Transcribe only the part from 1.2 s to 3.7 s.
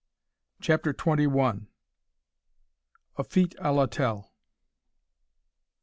ONE. A FEAT